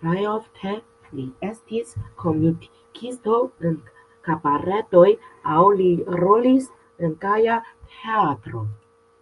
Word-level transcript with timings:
Plej 0.00 0.22
ofte 0.30 0.72
li 1.20 1.22
estis 1.50 1.94
komikisto 2.22 3.38
en 3.70 3.78
kabaredoj 4.28 5.06
aŭ 5.56 5.64
li 5.80 5.88
rolis 6.26 6.70
en 7.08 7.18
Gaja 7.26 7.58
Teatro. 7.96 8.66